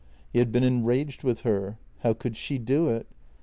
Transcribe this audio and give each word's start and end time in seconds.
He 0.33 0.39
had 0.39 0.51
been 0.51 0.63
enraged 0.63 1.21
with 1.21 1.41
her. 1.41 1.77
How 1.99 2.13
could 2.15 2.35
she 2.35 2.57
do 2.57 2.87
it? 2.89 3.05